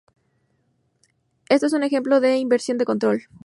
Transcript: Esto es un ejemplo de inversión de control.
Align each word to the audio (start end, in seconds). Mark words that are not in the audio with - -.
Esto 1.47 1.67
es 1.67 1.73
un 1.73 1.83
ejemplo 1.83 2.19
de 2.21 2.37
inversión 2.39 2.79
de 2.79 2.85
control. 2.85 3.21